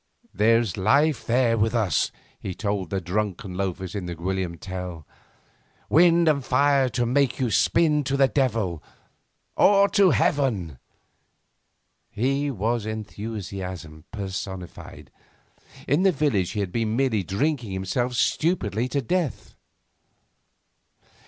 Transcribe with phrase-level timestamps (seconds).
[0.33, 5.05] 'There's life up there with us,' he told the drunken loafers in the 'Guillaume Tell,'
[5.89, 8.81] 'wind and fire to make you spin to the devil
[9.55, 10.79] or to heaven!'
[12.09, 15.11] He was enthusiasm personified.
[15.87, 19.53] In the village he had been merely drinking himself stupidly to death.